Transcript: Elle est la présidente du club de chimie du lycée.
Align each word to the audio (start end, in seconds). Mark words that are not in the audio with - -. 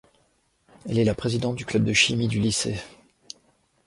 Elle 0.89 0.97
est 0.97 1.03
la 1.05 1.13
présidente 1.13 1.55
du 1.55 1.63
club 1.63 1.83
de 1.83 1.93
chimie 1.93 2.27
du 2.27 2.39
lycée. 2.39 2.79